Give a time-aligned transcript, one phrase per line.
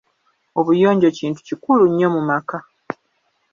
[0.59, 2.57] Obuyonjo kintu kikulu nnyo mu maka.